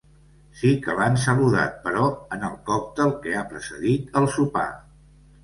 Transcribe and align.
Sí 0.59 0.69
que 0.85 0.95
l’han 0.99 1.19
saludat, 1.23 1.75
però, 1.83 2.07
en 2.39 2.47
el 2.49 2.57
còctel 2.71 3.15
que 3.27 3.37
ha 3.37 3.45
precedit 3.53 4.19
el 4.23 4.29
sopar. 4.39 4.67